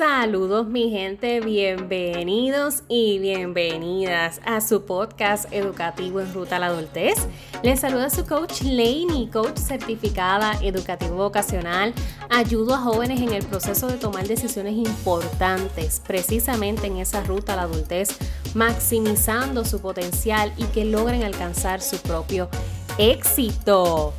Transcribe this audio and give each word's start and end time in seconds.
Saludos 0.00 0.66
mi 0.66 0.88
gente, 0.88 1.40
bienvenidos 1.40 2.84
y 2.88 3.18
bienvenidas 3.18 4.40
a 4.46 4.62
su 4.62 4.86
podcast 4.86 5.52
educativo 5.52 6.22
en 6.22 6.32
ruta 6.32 6.56
a 6.56 6.58
la 6.58 6.68
adultez. 6.68 7.26
Les 7.62 7.80
saluda 7.80 8.08
su 8.08 8.24
coach 8.24 8.62
Laney, 8.62 9.28
coach 9.30 9.58
certificada 9.58 10.54
educativo 10.62 11.16
vocacional. 11.16 11.92
Ayudo 12.30 12.76
a 12.76 12.78
jóvenes 12.78 13.20
en 13.20 13.34
el 13.34 13.44
proceso 13.44 13.88
de 13.88 13.98
tomar 13.98 14.26
decisiones 14.26 14.72
importantes, 14.72 16.00
precisamente 16.06 16.86
en 16.86 16.96
esa 16.96 17.22
ruta 17.22 17.52
a 17.52 17.56
la 17.56 17.62
adultez, 17.64 18.16
maximizando 18.54 19.66
su 19.66 19.82
potencial 19.82 20.50
y 20.56 20.64
que 20.64 20.86
logren 20.86 21.24
alcanzar 21.24 21.82
su 21.82 21.98
propio 21.98 22.48
éxito. 22.96 24.14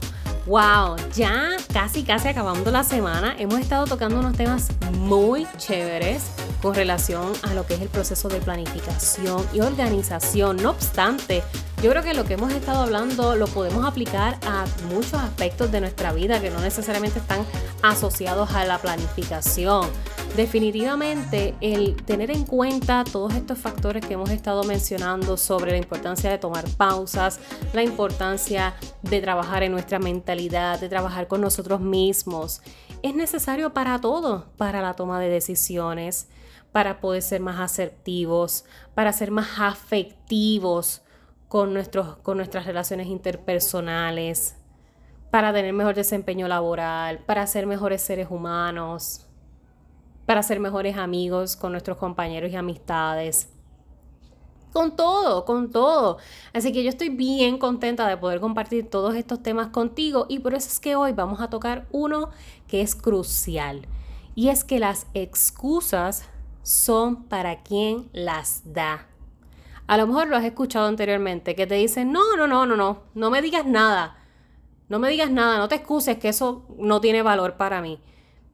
Wow, 0.51 0.97
ya 1.15 1.55
casi 1.71 2.03
casi 2.03 2.27
acabando 2.27 2.71
la 2.71 2.83
semana, 2.83 3.37
hemos 3.39 3.57
estado 3.57 3.85
tocando 3.85 4.19
unos 4.19 4.35
temas 4.35 4.67
muy 4.97 5.47
chéveres 5.57 6.23
con 6.61 6.75
relación 6.75 7.31
a 7.43 7.53
lo 7.53 7.65
que 7.65 7.75
es 7.75 7.81
el 7.81 7.87
proceso 7.87 8.27
de 8.27 8.41
planificación 8.41 9.47
y 9.53 9.61
organización. 9.61 10.57
No 10.57 10.71
obstante, 10.71 11.41
yo 11.81 11.89
creo 11.91 12.03
que 12.03 12.13
lo 12.13 12.25
que 12.25 12.33
hemos 12.33 12.51
estado 12.51 12.81
hablando 12.81 13.37
lo 13.37 13.47
podemos 13.47 13.85
aplicar 13.85 14.39
a 14.45 14.65
muchos 14.93 15.13
aspectos 15.13 15.71
de 15.71 15.79
nuestra 15.79 16.11
vida 16.11 16.41
que 16.41 16.49
no 16.49 16.59
necesariamente 16.59 17.19
están 17.19 17.45
asociados 17.81 18.51
a 18.51 18.65
la 18.65 18.77
planificación. 18.77 19.87
Definitivamente 20.35 21.55
el 21.59 21.97
tener 22.05 22.31
en 22.31 22.45
cuenta 22.45 23.03
todos 23.03 23.33
estos 23.33 23.57
factores 23.57 24.05
que 24.05 24.13
hemos 24.13 24.29
estado 24.29 24.63
mencionando 24.63 25.35
sobre 25.35 25.71
la 25.71 25.77
importancia 25.77 26.31
de 26.31 26.37
tomar 26.37 26.63
pausas, 26.77 27.41
la 27.73 27.83
importancia 27.83 28.73
de 29.01 29.19
trabajar 29.19 29.63
en 29.63 29.73
nuestra 29.73 29.99
mentalidad, 29.99 30.79
de 30.79 30.87
trabajar 30.87 31.27
con 31.27 31.41
nosotros 31.41 31.81
mismos, 31.81 32.61
es 33.03 33.13
necesario 33.13 33.73
para 33.73 33.99
todo, 33.99 34.45
para 34.55 34.81
la 34.81 34.93
toma 34.93 35.19
de 35.19 35.27
decisiones, 35.27 36.29
para 36.71 37.01
poder 37.01 37.23
ser 37.23 37.41
más 37.41 37.59
asertivos, 37.59 38.63
para 38.95 39.11
ser 39.11 39.31
más 39.31 39.59
afectivos 39.59 41.01
con, 41.49 41.73
nuestros, 41.73 42.15
con 42.19 42.37
nuestras 42.37 42.65
relaciones 42.65 43.07
interpersonales, 43.07 44.55
para 45.29 45.51
tener 45.51 45.73
mejor 45.73 45.95
desempeño 45.95 46.47
laboral, 46.47 47.19
para 47.25 47.45
ser 47.47 47.67
mejores 47.67 48.01
seres 48.01 48.27
humanos 48.29 49.27
para 50.25 50.43
ser 50.43 50.59
mejores 50.59 50.97
amigos 50.97 51.55
con 51.55 51.71
nuestros 51.71 51.97
compañeros 51.97 52.51
y 52.51 52.55
amistades. 52.55 53.49
Con 54.73 54.95
todo, 54.95 55.43
con 55.43 55.71
todo. 55.71 56.17
Así 56.53 56.71
que 56.71 56.83
yo 56.83 56.89
estoy 56.89 57.09
bien 57.09 57.57
contenta 57.57 58.07
de 58.07 58.17
poder 58.17 58.39
compartir 58.39 58.89
todos 58.89 59.15
estos 59.15 59.43
temas 59.43 59.67
contigo 59.67 60.25
y 60.29 60.39
por 60.39 60.53
eso 60.53 60.69
es 60.69 60.79
que 60.79 60.95
hoy 60.95 61.11
vamos 61.11 61.41
a 61.41 61.49
tocar 61.49 61.87
uno 61.91 62.29
que 62.67 62.81
es 62.81 62.95
crucial. 62.95 63.85
Y 64.33 64.47
es 64.47 64.63
que 64.63 64.79
las 64.79 65.07
excusas 65.13 66.23
son 66.63 67.25
para 67.25 67.63
quien 67.63 68.09
las 68.13 68.61
da. 68.63 69.07
A 69.87 69.97
lo 69.97 70.07
mejor 70.07 70.29
lo 70.29 70.37
has 70.37 70.45
escuchado 70.45 70.87
anteriormente, 70.87 71.53
que 71.53 71.67
te 71.67 71.75
dicen, 71.75 72.13
no, 72.13 72.37
no, 72.37 72.47
no, 72.47 72.65
no, 72.65 72.77
no, 72.77 73.03
no 73.13 73.29
me 73.29 73.41
digas 73.41 73.65
nada. 73.65 74.17
No 74.87 74.99
me 74.99 75.09
digas 75.09 75.31
nada, 75.31 75.57
no 75.57 75.67
te 75.67 75.75
excuses 75.75 76.17
que 76.17 76.29
eso 76.29 76.65
no 76.77 77.01
tiene 77.01 77.21
valor 77.21 77.55
para 77.55 77.81
mí. 77.81 77.99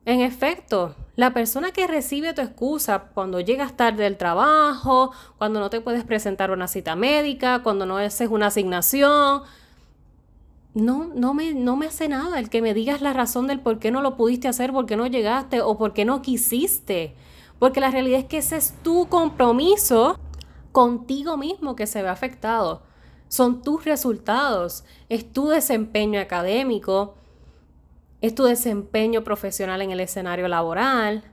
En 0.07 0.21
efecto, 0.21 0.95
la 1.17 1.33
persona 1.33 1.71
que 1.71 1.85
recibe 1.85 2.33
tu 2.33 2.39
excusa 2.39 3.09
cuando 3.13 3.41
llegas 3.41 3.75
tarde 3.75 4.05
del 4.05 4.15
trabajo, 4.15 5.11
cuando 5.37 5.59
no 5.59 5.69
te 5.69 5.81
puedes 5.81 6.05
presentar 6.05 6.49
una 6.49 6.69
cita 6.69 6.95
médica, 6.95 7.61
cuando 7.61 7.85
no 7.85 7.97
haces 7.97 8.29
una 8.29 8.47
asignación, 8.47 9.41
no, 10.73 11.11
no, 11.13 11.33
me, 11.33 11.53
no 11.53 11.75
me 11.75 11.87
hace 11.87 12.07
nada 12.07 12.39
el 12.39 12.49
que 12.49 12.61
me 12.61 12.73
digas 12.73 13.01
la 13.01 13.11
razón 13.11 13.47
del 13.47 13.59
por 13.59 13.79
qué 13.79 13.91
no 13.91 14.01
lo 14.01 14.15
pudiste 14.15 14.47
hacer, 14.47 14.71
por 14.71 14.85
qué 14.85 14.95
no 14.95 15.07
llegaste 15.07 15.59
o 15.59 15.77
por 15.77 15.91
qué 15.91 16.05
no 16.05 16.21
quisiste. 16.21 17.13
Porque 17.59 17.81
la 17.81 17.91
realidad 17.91 18.19
es 18.21 18.25
que 18.27 18.37
ese 18.37 18.55
es 18.55 18.75
tu 18.83 19.09
compromiso 19.09 20.17
contigo 20.71 21.35
mismo 21.35 21.75
que 21.75 21.85
se 21.85 22.01
ve 22.01 22.07
afectado. 22.07 22.81
Son 23.27 23.61
tus 23.61 23.83
resultados, 23.83 24.85
es 25.09 25.33
tu 25.33 25.47
desempeño 25.47 26.21
académico, 26.21 27.15
es 28.21 28.35
tu 28.35 28.43
desempeño 28.43 29.23
profesional 29.23 29.81
en 29.81 29.91
el 29.91 29.99
escenario 29.99 30.47
laboral. 30.47 31.23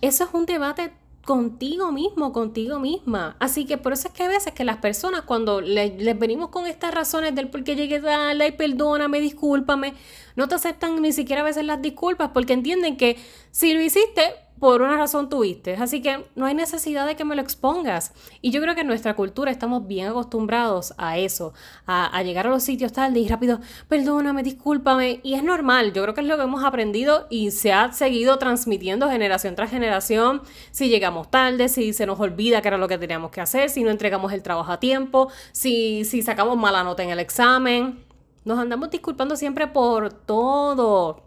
Eso 0.00 0.24
es 0.24 0.30
un 0.32 0.46
debate 0.46 0.92
contigo 1.24 1.90
mismo, 1.90 2.32
contigo 2.32 2.78
misma. 2.78 3.36
Así 3.40 3.64
que 3.64 3.78
por 3.78 3.92
eso 3.92 4.08
es 4.08 4.14
que 4.14 4.24
a 4.24 4.28
veces 4.28 4.52
que 4.52 4.64
las 4.64 4.76
personas 4.76 5.22
cuando 5.22 5.60
les 5.60 6.18
venimos 6.18 6.50
con 6.50 6.66
estas 6.66 6.94
razones 6.94 7.34
del 7.34 7.48
por 7.48 7.64
qué 7.64 7.76
llegué 7.76 8.00
tarde 8.00 8.46
y 8.46 8.52
perdóname, 8.52 9.20
discúlpame, 9.20 9.94
no 10.36 10.48
te 10.48 10.54
aceptan 10.54 11.00
ni 11.00 11.12
siquiera 11.12 11.42
a 11.42 11.44
veces 11.44 11.64
las 11.64 11.80
disculpas 11.80 12.30
porque 12.32 12.52
entienden 12.52 12.96
que 12.96 13.16
si 13.50 13.72
lo 13.72 13.80
hiciste 13.80 14.22
por 14.64 14.80
una 14.80 14.96
razón 14.96 15.28
tuviste. 15.28 15.74
Así 15.74 16.00
que 16.00 16.24
no 16.36 16.46
hay 16.46 16.54
necesidad 16.54 17.06
de 17.06 17.16
que 17.16 17.24
me 17.26 17.36
lo 17.36 17.42
expongas. 17.42 18.14
Y 18.40 18.50
yo 18.50 18.62
creo 18.62 18.74
que 18.74 18.80
en 18.80 18.86
nuestra 18.86 19.14
cultura 19.14 19.50
estamos 19.50 19.86
bien 19.86 20.06
acostumbrados 20.06 20.94
a 20.96 21.18
eso, 21.18 21.52
a, 21.84 22.22
llegar 22.22 22.46
a 22.46 22.48
los 22.48 22.62
sitios 22.62 22.94
tarde 22.94 23.20
y 23.20 23.28
rápido, 23.28 23.60
perdóname, 23.88 24.42
discúlpame. 24.42 25.20
Y 25.22 25.34
es 25.34 25.44
normal, 25.44 25.92
yo 25.92 26.02
creo 26.02 26.14
que 26.14 26.22
es 26.22 26.26
lo 26.26 26.38
que 26.38 26.44
hemos 26.44 26.64
aprendido 26.64 27.26
y 27.28 27.50
se 27.50 27.74
ha 27.74 27.92
seguido 27.92 28.38
transmitiendo 28.38 29.10
generación 29.10 29.54
tras 29.54 29.68
generación. 29.68 30.40
Si 30.70 30.88
llegamos 30.88 31.30
tarde, 31.30 31.68
si 31.68 31.92
se 31.92 32.06
nos 32.06 32.18
olvida 32.18 32.62
que 32.62 32.68
era 32.68 32.78
lo 32.78 32.88
que 32.88 32.96
teníamos 32.96 33.32
que 33.32 33.42
hacer, 33.42 33.68
si 33.68 33.84
no 33.84 33.90
entregamos 33.90 34.32
el 34.32 34.42
trabajo 34.42 34.72
a 34.72 34.80
tiempo, 34.80 35.28
si, 35.52 36.06
si 36.06 36.22
sacamos 36.22 36.56
mala 36.56 36.82
nota 36.84 37.02
en 37.02 37.10
el 37.10 37.18
examen. 37.18 38.02
Nos 38.46 38.58
andamos 38.58 38.90
disculpando 38.90 39.36
siempre 39.36 39.66
por 39.66 40.10
todo. 40.10 41.22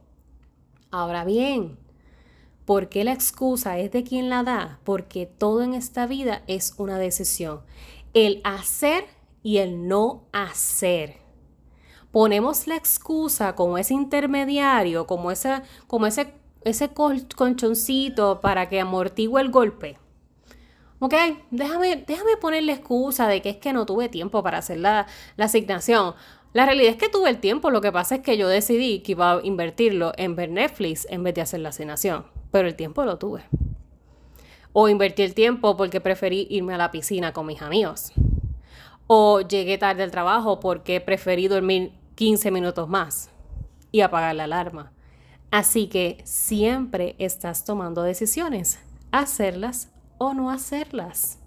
Ahora 0.90 1.24
bien, 1.24 1.78
¿Por 2.68 2.90
qué 2.90 3.06
la 3.06 3.14
excusa 3.14 3.80
es 3.80 3.94
de 3.94 4.04
quien 4.04 4.30
la 4.30 4.44
da? 4.44 4.82
Porque 4.84 5.26
todo 5.26 5.64
en 5.64 5.74
esta 5.74 6.06
vida 6.06 6.44
es 6.48 6.74
una 6.78 7.00
decisión. 7.00 7.62
El 8.14 8.42
hacer 8.44 9.06
y 9.42 9.60
el 9.60 9.88
no 9.88 10.26
hacer. 10.34 11.16
Ponemos 12.12 12.68
la 12.68 12.76
excusa 12.76 13.56
como 13.56 13.78
ese 13.78 13.94
intermediario, 13.94 15.08
como, 15.08 15.32
ese, 15.32 15.62
como 15.88 16.08
ese, 16.08 16.34
ese 16.66 16.90
colchoncito 16.90 18.42
para 18.42 18.68
que 18.68 18.82
amortigue 18.82 19.40
el 19.40 19.50
golpe. 19.50 19.98
Ok, 21.00 21.14
déjame, 21.52 22.04
déjame 22.06 22.36
poner 22.36 22.64
la 22.64 22.74
excusa 22.74 23.30
de 23.30 23.42
que 23.42 23.52
es 23.52 23.58
que 23.58 23.72
no 23.72 23.86
tuve 23.86 24.10
tiempo 24.10 24.44
para 24.44 24.58
hacer 24.58 24.80
la, 24.80 25.08
la 25.38 25.46
asignación. 25.46 26.16
La 26.52 26.66
realidad 26.66 26.92
es 26.92 26.98
que 26.98 27.08
tuve 27.08 27.30
el 27.30 27.40
tiempo, 27.40 27.72
lo 27.72 27.80
que 27.80 27.94
pasa 27.94 28.16
es 28.16 28.22
que 28.24 28.36
yo 28.38 28.50
decidí 28.50 29.00
que 29.04 29.14
iba 29.14 29.32
a 29.32 29.40
invertirlo 29.42 30.12
en 30.18 30.36
ver 30.36 30.50
Netflix 30.50 31.08
en 31.10 31.24
vez 31.24 31.34
de 31.34 31.42
hacer 31.44 31.62
la 31.62 31.70
asignación 31.70 32.37
pero 32.52 32.68
el 32.68 32.76
tiempo 32.76 33.04
lo 33.06 33.18
tuve. 33.18 33.44
O 34.74 34.90
invertí 34.90 35.24
el 35.24 35.34
tiempo 35.34 35.76
porque 35.76 36.02
preferí 36.02 36.48
irme 36.50 36.74
a 36.74 36.78
la 36.78 36.92
piscina 36.92 37.34
con 37.34 37.46
mis 37.46 37.62
amigos. 37.62 38.12
O 39.08 39.42
llegué 39.42 39.78
tarde 39.78 40.04
al 40.04 40.12
trabajo 40.12 40.60
porque 40.60 41.02
preferí 41.02 41.48
dormir 41.48 41.94
15 42.16 42.52
minutos 42.52 42.88
más 42.88 43.30
y 43.92 44.02
apagar 44.02 44.36
la 44.36 44.44
alarma. 44.44 44.92
Así 45.50 45.88
que 45.88 46.22
siempre 46.26 47.16
estás 47.20 47.64
tomando 47.64 48.04
decisiones, 48.04 48.80
hacerlas 49.12 49.90
o 50.18 50.34
no 50.34 50.52
hacerlas. 50.52 51.40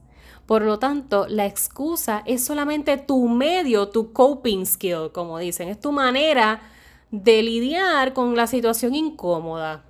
Por 0.47 0.63
lo 0.63 0.79
tanto, 0.79 1.29
la 1.29 1.47
excusa 1.47 2.23
es 2.27 2.45
solamente 2.45 2.97
tu 2.97 3.29
medio, 3.29 3.91
tu 3.91 4.13
coping 4.13 4.67
skill, 4.67 5.11
como 5.13 5.39
dicen, 5.39 5.69
es 5.69 5.79
tu 5.79 5.93
manera 5.93 6.63
de 7.11 7.43
lidiar 7.43 8.15
con 8.15 8.35
la 8.35 8.47
situación 8.47 8.95
incómoda 8.95 9.85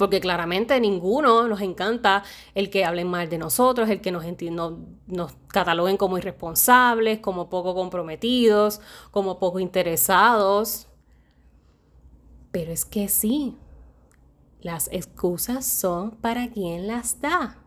porque 0.00 0.18
claramente 0.18 0.80
ninguno 0.80 1.46
nos 1.46 1.60
encanta 1.60 2.24
el 2.54 2.70
que 2.70 2.86
hablen 2.86 3.06
mal 3.06 3.28
de 3.28 3.36
nosotros, 3.36 3.90
el 3.90 4.00
que 4.00 4.10
nos, 4.10 4.24
nos 5.06 5.34
cataloguen 5.48 5.98
como 5.98 6.16
irresponsables, 6.16 7.18
como 7.18 7.50
poco 7.50 7.74
comprometidos, 7.74 8.80
como 9.10 9.38
poco 9.38 9.60
interesados. 9.60 10.88
Pero 12.50 12.72
es 12.72 12.86
que 12.86 13.08
sí, 13.08 13.58
las 14.62 14.88
excusas 14.90 15.66
son 15.66 16.12
para 16.12 16.48
quien 16.48 16.86
las 16.86 17.20
da. 17.20 17.58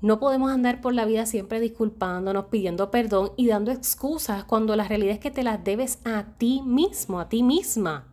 No 0.00 0.18
podemos 0.18 0.50
andar 0.50 0.80
por 0.80 0.94
la 0.94 1.04
vida 1.04 1.26
siempre 1.26 1.60
disculpándonos, 1.60 2.46
pidiendo 2.46 2.90
perdón 2.90 3.32
y 3.36 3.48
dando 3.48 3.72
excusas 3.72 4.44
cuando 4.44 4.74
la 4.74 4.88
realidad 4.88 5.12
es 5.12 5.20
que 5.20 5.30
te 5.30 5.42
las 5.42 5.62
debes 5.62 5.98
a 6.06 6.24
ti 6.38 6.62
mismo, 6.64 7.20
a 7.20 7.28
ti 7.28 7.42
misma. 7.42 8.07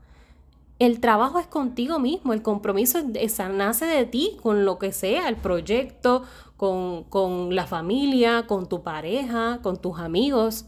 El 0.77 1.00
trabajo 1.00 1.39
es 1.39 1.48
contigo 1.48 2.00
mismo, 2.00 2.33
el 2.33 2.42
compromiso 2.42 3.00
nace 3.50 3.86
de 3.86 4.06
ti, 4.06 4.38
con 4.42 4.66
lo 4.66 4.77
que 4.77 4.92
sea, 4.92 5.30
el 5.30 5.38
proyecto, 5.38 6.24
con, 6.57 7.06
con 7.06 7.56
la 7.56 7.66
familia, 7.66 8.45
con 8.45 8.68
tu 8.68 8.83
pareja, 8.83 9.60
con 9.62 9.77
tus 9.77 10.00
amigos. 10.00 10.66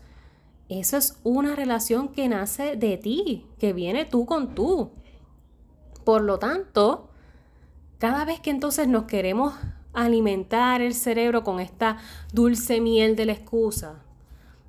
Eso 0.69 0.95
es 0.95 1.19
una 1.23 1.55
relación 1.55 2.07
que 2.07 2.29
nace 2.29 2.77
de 2.77 2.97
ti, 2.97 3.45
que 3.59 3.73
viene 3.73 4.05
tú 4.05 4.25
con 4.25 4.55
tú. 4.55 4.91
Por 6.05 6.21
lo 6.21 6.39
tanto, 6.39 7.09
cada 7.97 8.23
vez 8.23 8.39
que 8.39 8.49
entonces 8.49 8.87
nos 8.87 9.03
queremos 9.03 9.55
alimentar 9.93 10.81
el 10.81 10.93
cerebro 10.93 11.43
con 11.43 11.59
esta 11.59 11.97
dulce 12.31 12.79
miel 12.79 13.17
de 13.17 13.25
la 13.25 13.33
excusa, 13.33 14.03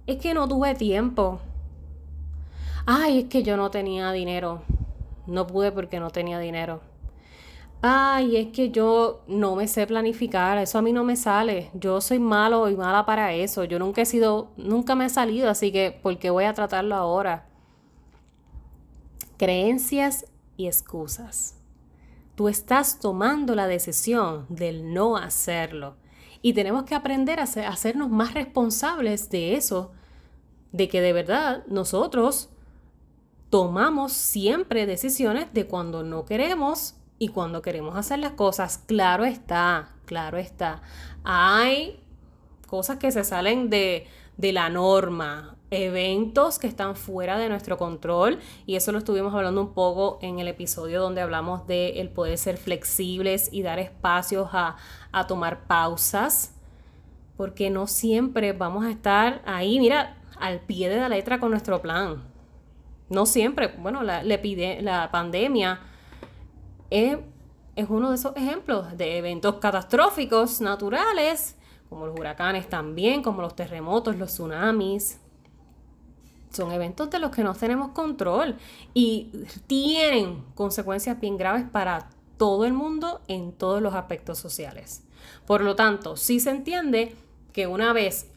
es 0.08 0.16
que 0.16 0.34
no 0.34 0.48
tuve 0.48 0.74
tiempo. 0.74 1.38
Ay, 2.86 3.20
es 3.20 3.24
que 3.26 3.44
yo 3.44 3.56
no 3.56 3.70
tenía 3.70 4.10
dinero. 4.10 4.62
No 5.28 5.46
pude 5.46 5.70
porque 5.70 6.00
no 6.00 6.10
tenía 6.10 6.38
dinero. 6.40 6.80
Ay, 7.80 8.36
es 8.36 8.48
que 8.48 8.70
yo 8.70 9.22
no 9.28 9.54
me 9.54 9.68
sé 9.68 9.86
planificar, 9.86 10.58
eso 10.58 10.78
a 10.78 10.82
mí 10.82 10.92
no 10.92 11.04
me 11.04 11.14
sale. 11.14 11.70
Yo 11.74 12.00
soy 12.00 12.18
malo 12.18 12.68
y 12.68 12.76
mala 12.76 13.06
para 13.06 13.32
eso. 13.34 13.62
Yo 13.62 13.78
nunca 13.78 14.02
he 14.02 14.06
sido, 14.06 14.50
nunca 14.56 14.96
me 14.96 15.04
he 15.04 15.08
salido, 15.08 15.48
así 15.48 15.70
que 15.70 15.92
¿por 15.92 16.18
qué 16.18 16.30
voy 16.30 16.44
a 16.44 16.54
tratarlo 16.54 16.96
ahora? 16.96 17.46
Creencias 19.36 20.26
y 20.56 20.66
excusas. 20.66 21.56
Tú 22.34 22.48
estás 22.48 22.98
tomando 22.98 23.54
la 23.54 23.68
decisión 23.68 24.46
del 24.48 24.92
no 24.92 25.16
hacerlo. 25.16 25.94
Y 26.42 26.54
tenemos 26.54 26.84
que 26.84 26.94
aprender 26.94 27.38
a, 27.38 27.44
hacernos 27.44 28.10
más 28.10 28.34
responsables 28.34 29.30
de 29.30 29.54
eso, 29.54 29.92
de 30.72 30.88
que 30.88 31.00
de 31.00 31.12
verdad 31.12 31.64
nosotros 31.68 32.50
tomamos 33.50 34.12
siempre 34.12 34.86
decisiones 34.86 35.52
de 35.52 35.66
cuando 35.66 36.02
no 36.02 36.24
queremos 36.24 36.94
y 37.18 37.28
cuando 37.28 37.62
queremos 37.62 37.96
hacer 37.96 38.18
las 38.18 38.32
cosas. 38.32 38.78
Claro 38.86 39.24
está, 39.24 39.90
claro 40.04 40.38
está. 40.38 40.82
Hay 41.24 42.00
cosas 42.66 42.98
que 42.98 43.10
se 43.10 43.24
salen 43.24 43.70
de, 43.70 44.06
de 44.36 44.52
la 44.52 44.68
norma, 44.68 45.56
eventos 45.70 46.58
que 46.58 46.66
están 46.66 46.96
fuera 46.96 47.38
de 47.38 47.48
nuestro 47.48 47.76
control 47.76 48.38
y 48.66 48.76
eso 48.76 48.92
lo 48.92 48.98
estuvimos 48.98 49.34
hablando 49.34 49.60
un 49.60 49.74
poco 49.74 50.18
en 50.22 50.38
el 50.38 50.48
episodio 50.48 51.00
donde 51.00 51.20
hablamos 51.20 51.66
de 51.66 52.00
el 52.00 52.08
poder 52.10 52.38
ser 52.38 52.56
flexibles 52.56 53.48
y 53.52 53.62
dar 53.62 53.78
espacios 53.78 54.48
a, 54.52 54.76
a 55.12 55.26
tomar 55.26 55.66
pausas 55.66 56.54
porque 57.36 57.70
no 57.70 57.86
siempre 57.86 58.52
vamos 58.52 58.84
a 58.84 58.90
estar 58.90 59.42
ahí, 59.46 59.78
mira, 59.78 60.16
al 60.40 60.60
pie 60.60 60.88
de 60.88 60.96
la 60.96 61.08
letra 61.08 61.38
con 61.38 61.50
nuestro 61.50 61.80
plan. 61.80 62.22
No 63.08 63.26
siempre, 63.26 63.68
bueno, 63.78 64.02
la, 64.02 64.22
la 64.22 65.10
pandemia 65.10 65.80
es, 66.90 67.18
es 67.76 67.86
uno 67.88 68.10
de 68.10 68.16
esos 68.16 68.36
ejemplos 68.36 68.96
de 68.96 69.18
eventos 69.18 69.56
catastróficos 69.56 70.60
naturales, 70.60 71.56
como 71.88 72.06
los 72.06 72.18
huracanes 72.18 72.68
también, 72.68 73.22
como 73.22 73.40
los 73.40 73.56
terremotos, 73.56 74.16
los 74.16 74.30
tsunamis, 74.30 75.18
son 76.50 76.72
eventos 76.72 77.10
de 77.10 77.18
los 77.18 77.30
que 77.30 77.44
no 77.44 77.54
tenemos 77.54 77.90
control 77.90 78.56
y 78.94 79.30
tienen 79.66 80.44
consecuencias 80.54 81.20
bien 81.20 81.36
graves 81.36 81.64
para 81.70 82.08
todo 82.36 82.64
el 82.64 82.72
mundo 82.72 83.20
en 83.28 83.52
todos 83.52 83.82
los 83.82 83.94
aspectos 83.94 84.38
sociales. 84.38 85.02
Por 85.46 85.62
lo 85.62 85.76
tanto, 85.76 86.16
sí 86.16 86.40
se 86.40 86.50
entiende 86.50 87.14
que 87.52 87.66
una 87.66 87.92
vez 87.92 88.30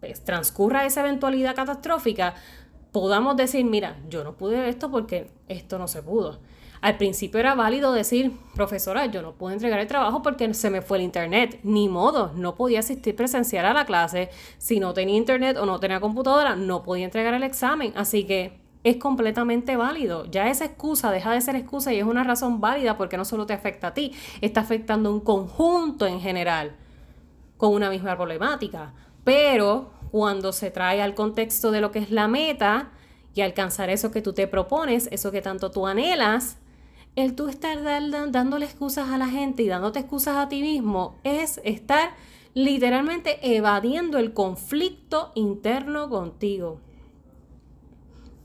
pues, 0.00 0.24
transcurra 0.24 0.86
esa 0.86 1.00
eventualidad 1.00 1.54
catastrófica, 1.54 2.34
podamos 3.00 3.36
decir, 3.36 3.64
mira, 3.64 3.96
yo 4.08 4.24
no 4.24 4.34
pude 4.34 4.68
esto 4.68 4.90
porque 4.90 5.30
esto 5.48 5.78
no 5.78 5.86
se 5.86 6.02
pudo. 6.02 6.38
Al 6.80 6.96
principio 6.96 7.40
era 7.40 7.54
válido 7.54 7.92
decir, 7.92 8.32
profesora, 8.54 9.06
yo 9.06 9.22
no 9.22 9.32
puedo 9.32 9.52
entregar 9.52 9.80
el 9.80 9.86
trabajo 9.86 10.22
porque 10.22 10.52
se 10.54 10.70
me 10.70 10.82
fue 10.82 10.98
el 10.98 11.04
internet. 11.04 11.60
Ni 11.62 11.88
modo, 11.88 12.32
no 12.34 12.54
podía 12.54 12.80
asistir 12.80 13.16
presencial 13.16 13.66
a 13.66 13.72
la 13.72 13.84
clase. 13.84 14.30
Si 14.58 14.78
no 14.80 14.94
tenía 14.94 15.16
internet 15.16 15.56
o 15.56 15.66
no 15.66 15.80
tenía 15.80 16.00
computadora, 16.00 16.56
no 16.56 16.82
podía 16.82 17.04
entregar 17.04 17.34
el 17.34 17.42
examen. 17.42 17.92
Así 17.96 18.24
que 18.24 18.60
es 18.84 18.96
completamente 18.96 19.76
válido. 19.76 20.24
Ya 20.26 20.48
esa 20.48 20.64
excusa 20.64 21.10
deja 21.10 21.32
de 21.32 21.40
ser 21.40 21.56
excusa 21.56 21.92
y 21.92 21.98
es 21.98 22.04
una 22.04 22.24
razón 22.24 22.60
válida 22.60 22.96
porque 22.96 23.16
no 23.16 23.24
solo 23.24 23.46
te 23.46 23.52
afecta 23.54 23.88
a 23.88 23.94
ti, 23.94 24.12
está 24.40 24.60
afectando 24.60 25.08
a 25.08 25.12
un 25.12 25.20
conjunto 25.20 26.06
en 26.06 26.20
general 26.20 26.76
con 27.56 27.74
una 27.74 27.90
misma 27.90 28.16
problemática. 28.16 28.94
Pero 29.24 29.90
cuando 30.10 30.52
se 30.52 30.70
trae 30.70 31.02
al 31.02 31.14
contexto 31.14 31.70
de 31.70 31.80
lo 31.80 31.90
que 31.90 31.98
es 31.98 32.10
la 32.10 32.28
meta 32.28 32.90
y 33.34 33.42
alcanzar 33.42 33.90
eso 33.90 34.10
que 34.10 34.22
tú 34.22 34.32
te 34.32 34.46
propones, 34.46 35.08
eso 35.12 35.30
que 35.30 35.42
tanto 35.42 35.70
tú 35.70 35.86
anhelas, 35.86 36.58
el 37.16 37.34
tú 37.34 37.48
estar 37.48 37.82
dándole 38.30 38.66
excusas 38.66 39.08
a 39.10 39.18
la 39.18 39.26
gente 39.26 39.62
y 39.62 39.68
dándote 39.68 40.00
excusas 40.00 40.36
a 40.36 40.48
ti 40.48 40.62
mismo 40.62 41.16
es 41.24 41.60
estar 41.64 42.10
literalmente 42.54 43.56
evadiendo 43.56 44.18
el 44.18 44.32
conflicto 44.32 45.32
interno 45.34 46.08
contigo. 46.08 46.80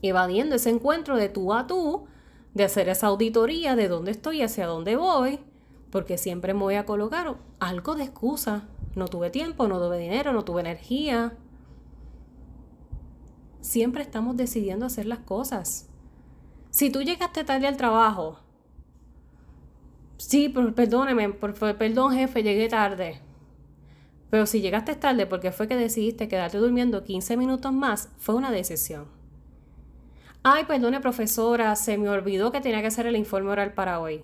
Evadiendo 0.02 0.56
ese 0.56 0.70
encuentro 0.70 1.16
de 1.16 1.28
tú 1.28 1.52
a 1.52 1.66
tú, 1.66 2.06
de 2.52 2.64
hacer 2.64 2.88
esa 2.88 3.08
auditoría 3.08 3.74
de 3.76 3.88
dónde 3.88 4.10
estoy 4.12 4.38
y 4.38 4.42
hacia 4.42 4.66
dónde 4.66 4.96
voy, 4.96 5.40
porque 5.90 6.18
siempre 6.18 6.54
me 6.54 6.60
voy 6.60 6.74
a 6.74 6.86
colocar 6.86 7.36
algo 7.58 7.94
de 7.94 8.04
excusa. 8.04 8.64
No 8.94 9.08
tuve 9.08 9.30
tiempo, 9.30 9.66
no 9.66 9.80
tuve 9.80 9.98
dinero, 9.98 10.32
no 10.32 10.44
tuve 10.44 10.60
energía. 10.60 11.32
Siempre 13.64 14.02
estamos 14.02 14.36
decidiendo 14.36 14.84
hacer 14.84 15.06
las 15.06 15.20
cosas. 15.20 15.88
Si 16.68 16.90
tú 16.90 17.00
llegaste 17.00 17.44
tarde 17.44 17.66
al 17.66 17.78
trabajo 17.78 18.40
Sí, 20.18 20.50
perdóneme, 20.50 21.30
por, 21.30 21.54
perdón 21.78 22.12
jefe, 22.12 22.42
llegué 22.42 22.68
tarde. 22.68 23.22
Pero 24.28 24.44
si 24.44 24.60
llegaste 24.60 24.94
tarde 24.96 25.26
porque 25.26 25.50
fue 25.50 25.66
que 25.66 25.76
decidiste 25.76 26.28
quedarte 26.28 26.58
durmiendo 26.58 27.04
15 27.04 27.38
minutos 27.38 27.72
más, 27.72 28.10
fue 28.18 28.34
una 28.34 28.50
decisión. 28.50 29.06
Ay, 30.42 30.64
perdone 30.64 31.00
profesora, 31.00 31.74
se 31.74 31.96
me 31.96 32.10
olvidó 32.10 32.52
que 32.52 32.60
tenía 32.60 32.82
que 32.82 32.88
hacer 32.88 33.06
el 33.06 33.16
informe 33.16 33.50
oral 33.50 33.72
para 33.72 33.98
hoy. 33.98 34.22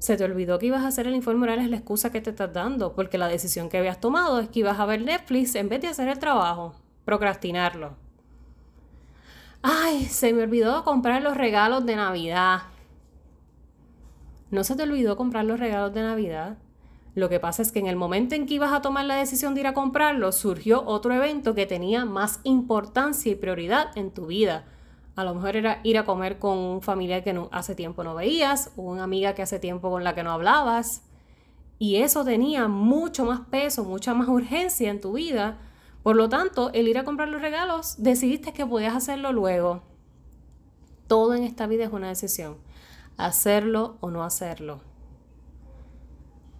Se 0.00 0.16
te 0.16 0.24
olvidó 0.24 0.58
que 0.58 0.66
ibas 0.66 0.82
a 0.82 0.88
hacer 0.88 1.06
el 1.06 1.14
informe 1.14 1.44
oral 1.44 1.60
es 1.60 1.70
la 1.70 1.76
excusa 1.76 2.10
que 2.10 2.20
te 2.20 2.30
estás 2.30 2.52
dando, 2.52 2.92
porque 2.96 3.18
la 3.18 3.28
decisión 3.28 3.68
que 3.68 3.78
habías 3.78 4.00
tomado 4.00 4.40
es 4.40 4.48
que 4.48 4.60
ibas 4.60 4.80
a 4.80 4.84
ver 4.84 5.02
Netflix 5.02 5.54
en 5.54 5.68
vez 5.68 5.80
de 5.80 5.88
hacer 5.88 6.08
el 6.08 6.18
trabajo, 6.18 6.74
procrastinarlo. 7.04 8.05
Ay, 9.68 10.04
se 10.04 10.32
me 10.32 10.44
olvidó 10.44 10.84
comprar 10.84 11.22
los 11.22 11.36
regalos 11.36 11.84
de 11.84 11.96
Navidad. 11.96 12.62
¿No 14.52 14.62
se 14.62 14.76
te 14.76 14.84
olvidó 14.84 15.16
comprar 15.16 15.44
los 15.44 15.58
regalos 15.58 15.92
de 15.92 16.02
Navidad? 16.02 16.58
Lo 17.16 17.28
que 17.28 17.40
pasa 17.40 17.62
es 17.62 17.72
que 17.72 17.80
en 17.80 17.88
el 17.88 17.96
momento 17.96 18.36
en 18.36 18.46
que 18.46 18.54
ibas 18.54 18.72
a 18.72 18.80
tomar 18.80 19.06
la 19.06 19.16
decisión 19.16 19.54
de 19.54 19.62
ir 19.62 19.66
a 19.66 19.74
comprarlos, 19.74 20.36
surgió 20.36 20.84
otro 20.86 21.12
evento 21.14 21.56
que 21.56 21.66
tenía 21.66 22.04
más 22.04 22.38
importancia 22.44 23.32
y 23.32 23.34
prioridad 23.34 23.88
en 23.98 24.12
tu 24.12 24.26
vida. 24.26 24.66
A 25.16 25.24
lo 25.24 25.34
mejor 25.34 25.56
era 25.56 25.80
ir 25.82 25.98
a 25.98 26.04
comer 26.04 26.38
con 26.38 26.56
un 26.56 26.80
familiar 26.80 27.24
que 27.24 27.36
hace 27.50 27.74
tiempo 27.74 28.04
no 28.04 28.14
veías, 28.14 28.70
o 28.76 28.82
una 28.82 29.02
amiga 29.02 29.34
que 29.34 29.42
hace 29.42 29.58
tiempo 29.58 29.90
con 29.90 30.04
la 30.04 30.14
que 30.14 30.22
no 30.22 30.30
hablabas. 30.30 31.02
Y 31.80 31.96
eso 31.96 32.24
tenía 32.24 32.68
mucho 32.68 33.24
más 33.24 33.40
peso, 33.50 33.82
mucha 33.82 34.14
más 34.14 34.28
urgencia 34.28 34.92
en 34.92 35.00
tu 35.00 35.14
vida. 35.14 35.58
Por 36.06 36.14
lo 36.14 36.28
tanto, 36.28 36.70
el 36.72 36.86
ir 36.86 36.98
a 36.98 37.04
comprar 37.04 37.30
los 37.30 37.42
regalos, 37.42 37.96
decidiste 37.98 38.52
que 38.52 38.64
podías 38.64 38.94
hacerlo 38.94 39.32
luego. 39.32 39.82
Todo 41.08 41.34
en 41.34 41.42
esta 41.42 41.66
vida 41.66 41.82
es 41.82 41.92
una 41.92 42.06
decisión 42.06 42.58
hacerlo 43.16 43.96
o 43.98 44.12
no 44.12 44.22
hacerlo. 44.22 44.82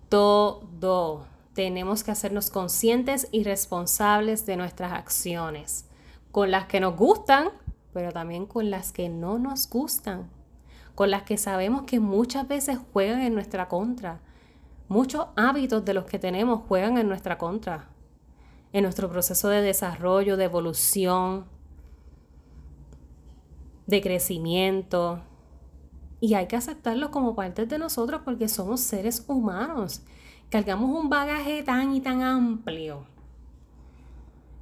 Todo. 0.09 1.29
Tenemos 1.55 2.03
que 2.03 2.11
hacernos 2.11 2.51
conscientes 2.51 3.29
y 3.31 3.45
responsables 3.45 4.47
de 4.47 4.57
nuestras 4.57 4.93
acciones, 4.93 5.89
con 6.33 6.51
las 6.51 6.67
que 6.67 6.81
nos 6.81 6.97
gustan, 6.97 7.51
pero 7.93 8.11
también 8.11 8.47
con 8.47 8.69
las 8.69 8.91
que 8.91 9.09
no 9.09 9.39
nos 9.39 9.71
gustan, 9.71 10.29
con 10.97 11.13
las 11.13 11.23
que 11.23 11.39
sabemos 11.39 11.83
que 11.83 12.01
muchas 12.01 12.49
veces 12.49 12.81
juegan 12.93 13.21
en 13.21 13.35
nuestra 13.35 13.69
contra. 13.69 14.19
Muchos 14.89 15.29
hábitos 15.37 15.85
de 15.85 15.95
los 15.95 16.05
que 16.07 16.19
tenemos 16.19 16.63
juegan 16.67 16.99
en 16.99 17.07
nuestra 17.07 17.39
contra, 17.39 17.91
en 18.77 18.83
nuestro 18.83 19.09
proceso 19.09 19.49
de 19.49 19.63
desarrollo, 19.63 20.37
de 20.37 20.45
evolución, 20.45 21.47
de 23.87 24.03
crecimiento, 24.03 25.23
y 26.21 26.35
hay 26.35 26.47
que 26.47 26.57
aceptarlo 26.57 27.11
como 27.11 27.35
parte 27.35 27.65
de 27.65 27.79
nosotros 27.79 28.21
porque 28.23 28.49
somos 28.49 28.83
seres 28.83 29.25
humanos. 29.29 30.03
Cargamos 30.51 30.91
un 30.91 31.09
bagaje 31.09 31.63
tan 31.63 31.95
y 31.95 32.03
tan 32.03 32.21
amplio. 32.21 33.07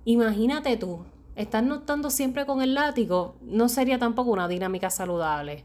Imagínate 0.05 0.77
tú, 0.77 1.01
estar 1.35 1.65
notando 1.65 2.09
siempre 2.09 2.47
con 2.47 2.63
el 2.63 2.75
látigo 2.75 3.35
no 3.43 3.69
sería 3.69 3.99
tampoco 3.99 4.31
una 4.31 4.47
dinámica 4.47 4.91
saludable. 4.91 5.65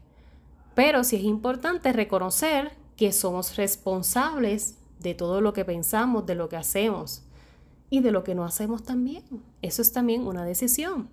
Pero 0.74 1.04
sí 1.04 1.14
es 1.14 1.22
importante 1.22 1.92
reconocer 1.92 2.72
que 2.96 3.12
somos 3.12 3.56
responsables 3.56 4.76
de 4.98 5.14
todo 5.14 5.40
lo 5.40 5.52
que 5.52 5.64
pensamos, 5.64 6.26
de 6.26 6.34
lo 6.34 6.48
que 6.48 6.56
hacemos 6.56 7.22
y 7.90 8.00
de 8.00 8.12
lo 8.12 8.24
que 8.24 8.34
no 8.34 8.44
hacemos 8.44 8.82
también. 8.84 9.24
Eso 9.60 9.82
es 9.82 9.92
también 9.92 10.26
una 10.26 10.44
decisión. 10.44 11.10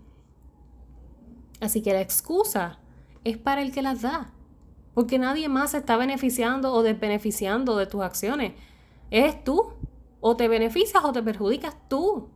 Así 1.60 1.82
que 1.82 1.92
la 1.92 2.02
excusa 2.02 2.80
es 3.24 3.38
para 3.38 3.62
el 3.62 3.72
que 3.72 3.82
las 3.82 4.04
da 4.04 4.32
porque 4.98 5.20
nadie 5.20 5.48
más 5.48 5.70
se 5.70 5.78
está 5.78 5.96
beneficiando 5.96 6.74
o 6.74 6.82
desbeneficiando 6.82 7.78
de 7.78 7.86
tus 7.86 8.02
acciones. 8.02 8.54
Es 9.12 9.44
tú. 9.44 9.74
O 10.22 10.36
te 10.36 10.48
beneficias 10.48 11.06
o 11.06 11.12
te 11.12 11.22
perjudicas 11.22 11.78
tú. 11.88 12.30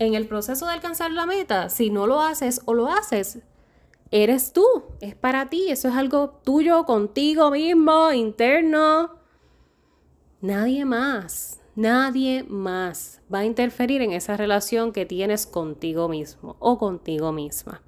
En 0.00 0.14
el 0.14 0.26
proceso 0.26 0.66
de 0.66 0.72
alcanzar 0.72 1.12
la 1.12 1.26
meta, 1.26 1.68
si 1.68 1.90
no 1.90 2.08
lo 2.08 2.20
haces 2.20 2.60
o 2.64 2.74
lo 2.74 2.88
haces, 2.88 3.38
eres 4.10 4.52
tú. 4.52 4.66
Es 5.00 5.14
para 5.14 5.48
ti. 5.48 5.70
Eso 5.70 5.86
es 5.86 5.94
algo 5.94 6.30
tuyo, 6.42 6.86
contigo 6.86 7.52
mismo, 7.52 8.10
interno. 8.10 9.12
Nadie 10.40 10.84
más. 10.84 11.60
Nadie 11.74 12.44
más 12.44 13.22
va 13.32 13.38
a 13.38 13.44
interferir 13.46 14.02
en 14.02 14.12
esa 14.12 14.36
relación 14.36 14.92
que 14.92 15.06
tienes 15.06 15.46
contigo 15.46 16.06
mismo 16.06 16.56
o 16.58 16.78
contigo 16.78 17.32
misma. 17.32 17.80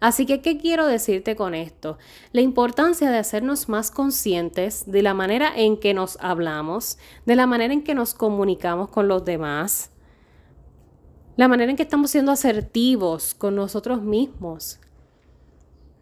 Así 0.00 0.24
que, 0.24 0.40
¿qué 0.40 0.56
quiero 0.56 0.86
decirte 0.86 1.36
con 1.36 1.54
esto? 1.54 1.98
La 2.32 2.40
importancia 2.40 3.10
de 3.10 3.18
hacernos 3.18 3.68
más 3.68 3.90
conscientes 3.90 4.90
de 4.90 5.02
la 5.02 5.12
manera 5.12 5.52
en 5.54 5.76
que 5.76 5.92
nos 5.92 6.16
hablamos, 6.22 6.96
de 7.26 7.36
la 7.36 7.46
manera 7.46 7.74
en 7.74 7.84
que 7.84 7.94
nos 7.94 8.14
comunicamos 8.14 8.88
con 8.88 9.06
los 9.06 9.22
demás, 9.26 9.90
la 11.36 11.48
manera 11.48 11.70
en 11.70 11.76
que 11.76 11.82
estamos 11.82 12.10
siendo 12.10 12.32
asertivos 12.32 13.34
con 13.34 13.54
nosotros 13.54 14.00
mismos, 14.00 14.80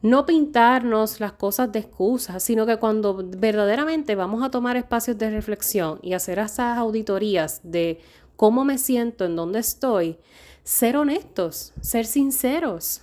no 0.05 0.27
pintarnos 0.27 1.19
las 1.19 1.33
cosas 1.33 1.73
de 1.73 1.79
excusas, 1.79 2.43
sino 2.43 2.67
que 2.67 2.77
cuando 2.77 3.25
verdaderamente 3.27 4.15
vamos 4.15 4.43
a 4.43 4.51
tomar 4.51 4.77
espacios 4.77 5.17
de 5.17 5.31
reflexión 5.31 5.99
y 6.03 6.13
hacer 6.13 6.39
esas 6.39 6.77
auditorías 6.77 7.63
de 7.63 8.01
cómo 8.37 8.67
me 8.67 8.77
siento, 8.77 9.25
en 9.25 9.35
dónde 9.35 9.61
estoy, 9.61 10.19
ser 10.63 10.99
honestos, 10.99 11.73
ser 11.81 12.05
sinceros. 12.05 13.01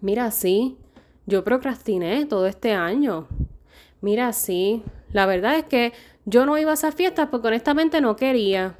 Mira, 0.00 0.30
sí, 0.30 0.78
yo 1.26 1.42
procrastiné 1.42 2.24
todo 2.26 2.46
este 2.46 2.72
año. 2.72 3.26
Mira, 4.00 4.32
sí, 4.32 4.84
la 5.10 5.26
verdad 5.26 5.58
es 5.58 5.64
que 5.64 5.92
yo 6.24 6.46
no 6.46 6.56
iba 6.56 6.70
a 6.70 6.74
esas 6.74 6.94
fiestas 6.94 7.30
porque 7.32 7.48
honestamente 7.48 8.00
no 8.00 8.14
quería. 8.14 8.76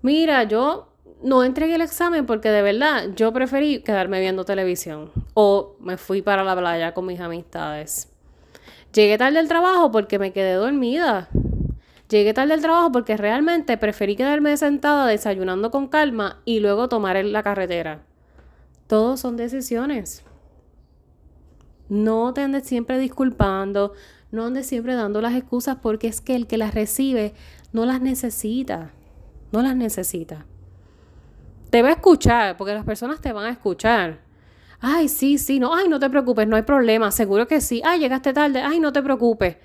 Mira, 0.00 0.42
yo 0.44 0.95
no 1.22 1.44
entregué 1.44 1.74
el 1.76 1.80
examen 1.80 2.26
porque 2.26 2.50
de 2.50 2.62
verdad 2.62 3.08
yo 3.16 3.32
preferí 3.32 3.80
quedarme 3.80 4.20
viendo 4.20 4.44
televisión 4.44 5.10
o 5.34 5.76
me 5.80 5.96
fui 5.96 6.22
para 6.22 6.44
la 6.44 6.56
playa 6.56 6.94
con 6.94 7.06
mis 7.06 7.20
amistades. 7.20 8.08
Llegué 8.92 9.18
tarde 9.18 9.38
al 9.38 9.48
trabajo 9.48 9.90
porque 9.90 10.18
me 10.18 10.32
quedé 10.32 10.54
dormida. 10.54 11.28
Llegué 12.08 12.32
tarde 12.34 12.54
al 12.54 12.60
trabajo 12.60 12.92
porque 12.92 13.16
realmente 13.16 13.76
preferí 13.76 14.14
quedarme 14.14 14.56
sentada 14.56 15.06
desayunando 15.06 15.70
con 15.70 15.88
calma 15.88 16.40
y 16.44 16.60
luego 16.60 16.88
tomar 16.88 17.22
la 17.24 17.42
carretera. 17.42 18.02
Todos 18.86 19.20
son 19.20 19.36
decisiones. 19.36 20.24
No 21.88 22.32
te 22.32 22.42
andes 22.42 22.64
siempre 22.64 22.98
disculpando, 22.98 23.92
no 24.30 24.44
andes 24.46 24.66
siempre 24.66 24.94
dando 24.94 25.20
las 25.20 25.34
excusas 25.34 25.78
porque 25.82 26.08
es 26.08 26.20
que 26.20 26.36
el 26.36 26.46
que 26.46 26.58
las 26.58 26.74
recibe 26.74 27.34
no 27.72 27.86
las 27.86 28.00
necesita. 28.00 28.92
No 29.52 29.62
las 29.62 29.76
necesita 29.76 30.46
te 31.70 31.82
va 31.82 31.88
a 31.88 31.92
escuchar, 31.92 32.56
porque 32.56 32.74
las 32.74 32.84
personas 32.84 33.20
te 33.20 33.32
van 33.32 33.46
a 33.46 33.50
escuchar. 33.50 34.20
Ay, 34.80 35.08
sí, 35.08 35.38
sí, 35.38 35.58
no, 35.58 35.74
ay, 35.74 35.88
no 35.88 35.98
te 35.98 36.08
preocupes, 36.10 36.46
no 36.46 36.56
hay 36.56 36.62
problema, 36.62 37.10
seguro 37.10 37.46
que 37.46 37.60
sí. 37.60 37.82
Ay, 37.84 38.00
llegaste 38.00 38.32
tarde, 38.32 38.60
ay, 38.60 38.78
no 38.80 38.92
te 38.92 39.02
preocupes. 39.02 39.56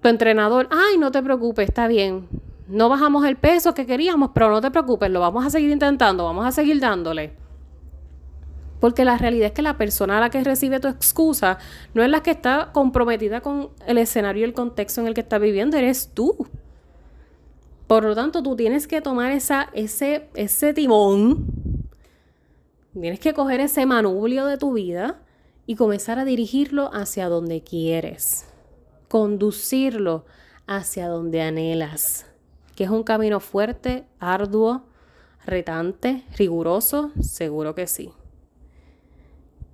Tu 0.00 0.08
entrenador, 0.08 0.68
ay, 0.70 0.98
no 0.98 1.10
te 1.10 1.22
preocupes, 1.22 1.68
está 1.68 1.88
bien. 1.88 2.28
No 2.68 2.88
bajamos 2.88 3.24
el 3.24 3.36
peso 3.36 3.74
que 3.74 3.86
queríamos, 3.86 4.30
pero 4.34 4.50
no 4.50 4.60
te 4.60 4.70
preocupes, 4.70 5.10
lo 5.10 5.20
vamos 5.20 5.44
a 5.44 5.50
seguir 5.50 5.70
intentando, 5.70 6.24
vamos 6.24 6.46
a 6.46 6.52
seguir 6.52 6.80
dándole. 6.80 7.34
Porque 8.80 9.04
la 9.04 9.16
realidad 9.16 9.46
es 9.46 9.52
que 9.52 9.62
la 9.62 9.78
persona 9.78 10.18
a 10.18 10.20
la 10.20 10.30
que 10.30 10.42
recibe 10.42 10.80
tu 10.80 10.88
excusa 10.88 11.58
no 11.94 12.02
es 12.02 12.10
la 12.10 12.22
que 12.22 12.32
está 12.32 12.70
comprometida 12.72 13.40
con 13.40 13.70
el 13.86 13.96
escenario 13.98 14.40
y 14.40 14.44
el 14.44 14.54
contexto 14.54 15.00
en 15.00 15.06
el 15.06 15.14
que 15.14 15.20
está 15.20 15.38
viviendo, 15.38 15.76
eres 15.76 16.10
tú. 16.12 16.48
Por 17.92 18.04
lo 18.04 18.14
tanto, 18.14 18.42
tú 18.42 18.56
tienes 18.56 18.88
que 18.88 19.02
tomar 19.02 19.32
ese, 19.32 20.30
ese 20.34 20.72
timón, 20.72 21.46
tienes 22.98 23.20
que 23.20 23.34
coger 23.34 23.60
ese 23.60 23.84
manubrio 23.84 24.46
de 24.46 24.56
tu 24.56 24.72
vida 24.72 25.20
y 25.66 25.76
comenzar 25.76 26.18
a 26.18 26.24
dirigirlo 26.24 26.88
hacia 26.94 27.28
donde 27.28 27.62
quieres, 27.62 28.46
conducirlo 29.08 30.24
hacia 30.66 31.06
donde 31.06 31.42
anhelas, 31.42 32.24
que 32.76 32.84
es 32.84 32.90
un 32.90 33.02
camino 33.02 33.40
fuerte, 33.40 34.06
arduo, 34.18 34.84
retante, 35.44 36.24
riguroso, 36.38 37.10
seguro 37.20 37.74
que 37.74 37.86
sí. 37.86 38.10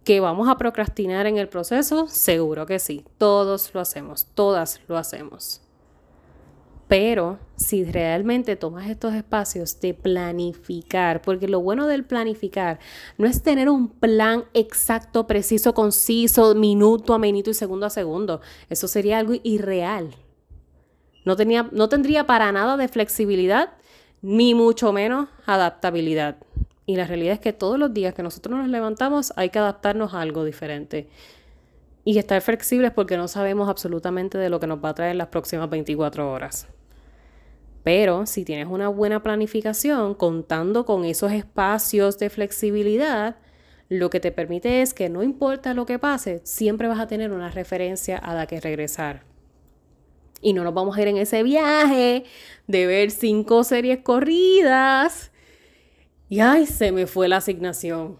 ¿Que 0.02 0.18
vamos 0.18 0.48
a 0.48 0.56
procrastinar 0.56 1.28
en 1.28 1.36
el 1.36 1.48
proceso? 1.48 2.08
Seguro 2.08 2.66
que 2.66 2.80
sí. 2.80 3.04
Todos 3.16 3.72
lo 3.74 3.80
hacemos, 3.80 4.26
todas 4.34 4.80
lo 4.88 4.96
hacemos. 4.96 5.60
Pero 6.88 7.38
si 7.54 7.84
realmente 7.84 8.56
tomas 8.56 8.88
estos 8.88 9.12
espacios 9.12 9.78
de 9.80 9.92
planificar, 9.92 11.20
porque 11.20 11.46
lo 11.46 11.60
bueno 11.60 11.86
del 11.86 12.04
planificar 12.04 12.78
no 13.18 13.26
es 13.26 13.42
tener 13.42 13.68
un 13.68 13.88
plan 13.88 14.44
exacto, 14.54 15.26
preciso, 15.26 15.74
conciso, 15.74 16.54
minuto 16.54 17.12
a 17.12 17.18
minuto 17.18 17.50
y 17.50 17.54
segundo 17.54 17.84
a 17.84 17.90
segundo. 17.90 18.40
Eso 18.70 18.88
sería 18.88 19.18
algo 19.18 19.34
irreal. 19.42 20.14
No, 21.26 21.36
tenía, 21.36 21.68
no 21.72 21.90
tendría 21.90 22.26
para 22.26 22.50
nada 22.52 22.78
de 22.78 22.88
flexibilidad, 22.88 23.74
ni 24.22 24.54
mucho 24.54 24.90
menos 24.94 25.28
adaptabilidad. 25.44 26.38
Y 26.86 26.96
la 26.96 27.06
realidad 27.06 27.34
es 27.34 27.40
que 27.40 27.52
todos 27.52 27.78
los 27.78 27.92
días 27.92 28.14
que 28.14 28.22
nosotros 28.22 28.56
nos 28.56 28.68
levantamos 28.68 29.34
hay 29.36 29.50
que 29.50 29.58
adaptarnos 29.58 30.14
a 30.14 30.22
algo 30.22 30.42
diferente. 30.42 31.10
Y 32.02 32.16
estar 32.16 32.40
flexibles 32.40 32.92
porque 32.92 33.18
no 33.18 33.28
sabemos 33.28 33.68
absolutamente 33.68 34.38
de 34.38 34.48
lo 34.48 34.58
que 34.58 34.66
nos 34.66 34.82
va 34.82 34.88
a 34.90 34.94
traer 34.94 35.16
las 35.16 35.28
próximas 35.28 35.68
24 35.68 36.32
horas. 36.32 36.66
Pero 37.84 38.26
si 38.26 38.44
tienes 38.44 38.66
una 38.68 38.88
buena 38.88 39.22
planificación, 39.22 40.14
contando 40.14 40.84
con 40.84 41.04
esos 41.04 41.32
espacios 41.32 42.18
de 42.18 42.30
flexibilidad, 42.30 43.36
lo 43.88 44.10
que 44.10 44.20
te 44.20 44.32
permite 44.32 44.82
es 44.82 44.92
que 44.92 45.08
no 45.08 45.22
importa 45.22 45.74
lo 45.74 45.86
que 45.86 45.98
pase, 45.98 46.40
siempre 46.44 46.88
vas 46.88 47.00
a 47.00 47.06
tener 47.06 47.32
una 47.32 47.50
referencia 47.50 48.18
a 48.18 48.34
la 48.34 48.46
que 48.46 48.60
regresar. 48.60 49.22
Y 50.40 50.52
no 50.52 50.62
nos 50.62 50.74
vamos 50.74 50.96
a 50.96 51.02
ir 51.02 51.08
en 51.08 51.16
ese 51.16 51.42
viaje 51.42 52.24
de 52.66 52.86
ver 52.86 53.10
cinco 53.10 53.64
series 53.64 54.00
corridas. 54.00 55.32
Y 56.28 56.40
ay, 56.40 56.66
se 56.66 56.92
me 56.92 57.06
fue 57.06 57.28
la 57.28 57.38
asignación. 57.38 58.18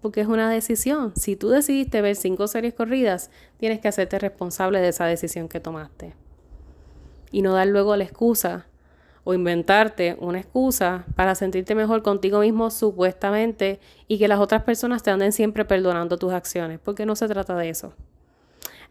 Porque 0.00 0.20
es 0.20 0.26
una 0.26 0.50
decisión. 0.50 1.12
Si 1.16 1.34
tú 1.34 1.48
decidiste 1.48 2.02
ver 2.02 2.14
cinco 2.14 2.46
series 2.46 2.74
corridas, 2.74 3.30
tienes 3.56 3.80
que 3.80 3.88
hacerte 3.88 4.18
responsable 4.18 4.80
de 4.80 4.88
esa 4.88 5.06
decisión 5.06 5.48
que 5.48 5.58
tomaste 5.58 6.21
y 7.32 7.42
no 7.42 7.54
dar 7.54 7.66
luego 7.66 7.96
la 7.96 8.04
excusa 8.04 8.66
o 9.24 9.34
inventarte 9.34 10.16
una 10.20 10.38
excusa 10.38 11.04
para 11.16 11.34
sentirte 11.34 11.74
mejor 11.74 12.02
contigo 12.02 12.40
mismo 12.40 12.70
supuestamente 12.70 13.80
y 14.08 14.18
que 14.18 14.28
las 14.28 14.40
otras 14.40 14.62
personas 14.62 15.02
te 15.02 15.10
anden 15.10 15.32
siempre 15.32 15.64
perdonando 15.64 16.18
tus 16.18 16.32
acciones, 16.32 16.78
porque 16.78 17.06
no 17.06 17.16
se 17.16 17.28
trata 17.28 17.56
de 17.56 17.68
eso. 17.68 17.94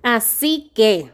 Así 0.03 0.71
que 0.73 1.11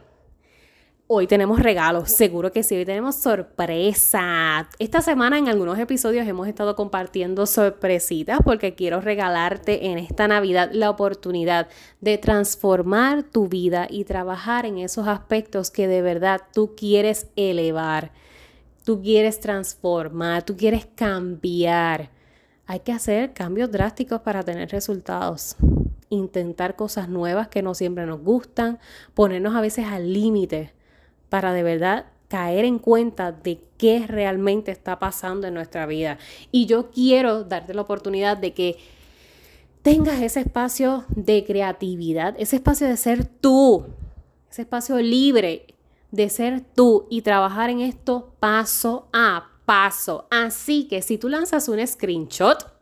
Hoy 1.10 1.26
tenemos 1.26 1.58
regalos, 1.58 2.10
seguro 2.10 2.52
que 2.52 2.62
sí, 2.62 2.76
hoy 2.76 2.84
tenemos 2.84 3.16
sorpresa. 3.16 4.68
Esta 4.78 5.00
semana 5.00 5.38
en 5.38 5.48
algunos 5.48 5.78
episodios 5.78 6.28
hemos 6.28 6.46
estado 6.46 6.76
compartiendo 6.76 7.46
sorpresitas 7.46 8.40
porque 8.44 8.74
quiero 8.74 9.00
regalarte 9.00 9.86
en 9.86 9.96
esta 9.96 10.28
Navidad 10.28 10.68
la 10.70 10.90
oportunidad 10.90 11.68
de 12.02 12.18
transformar 12.18 13.22
tu 13.22 13.48
vida 13.48 13.86
y 13.88 14.04
trabajar 14.04 14.66
en 14.66 14.76
esos 14.76 15.08
aspectos 15.08 15.70
que 15.70 15.88
de 15.88 16.02
verdad 16.02 16.42
tú 16.52 16.74
quieres 16.76 17.28
elevar, 17.36 18.12
tú 18.84 19.00
quieres 19.00 19.40
transformar, 19.40 20.42
tú 20.42 20.58
quieres 20.58 20.86
cambiar. 20.94 22.10
Hay 22.66 22.80
que 22.80 22.92
hacer 22.92 23.32
cambios 23.32 23.70
drásticos 23.70 24.20
para 24.20 24.42
tener 24.42 24.68
resultados 24.68 25.56
intentar 26.10 26.76
cosas 26.76 27.08
nuevas 27.08 27.48
que 27.48 27.62
no 27.62 27.74
siempre 27.74 28.04
nos 28.04 28.20
gustan, 28.20 28.78
ponernos 29.14 29.54
a 29.54 29.62
veces 29.62 29.86
al 29.86 30.12
límite 30.12 30.72
para 31.28 31.52
de 31.52 31.62
verdad 31.62 32.06
caer 32.28 32.64
en 32.64 32.78
cuenta 32.78 33.32
de 33.32 33.60
qué 33.78 34.06
realmente 34.06 34.70
está 34.70 34.98
pasando 34.98 35.46
en 35.46 35.54
nuestra 35.54 35.86
vida. 35.86 36.18
Y 36.52 36.66
yo 36.66 36.90
quiero 36.90 37.44
darte 37.44 37.74
la 37.74 37.82
oportunidad 37.82 38.36
de 38.36 38.52
que 38.52 38.76
tengas 39.82 40.20
ese 40.20 40.40
espacio 40.40 41.04
de 41.08 41.44
creatividad, 41.44 42.34
ese 42.38 42.56
espacio 42.56 42.86
de 42.86 42.96
ser 42.96 43.24
tú, 43.24 43.86
ese 44.50 44.62
espacio 44.62 44.98
libre 44.98 45.74
de 46.10 46.28
ser 46.28 46.60
tú 46.60 47.06
y 47.10 47.22
trabajar 47.22 47.70
en 47.70 47.80
esto 47.80 48.34
paso 48.40 49.08
a 49.12 49.48
paso. 49.64 50.26
Así 50.30 50.88
que 50.88 51.02
si 51.02 51.18
tú 51.18 51.28
lanzas 51.28 51.68
un 51.68 51.86
screenshot, 51.86 52.77